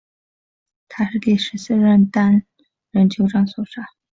[0.87, 2.43] 他是第十四任登丹
[2.89, 3.85] 人酋长所杀。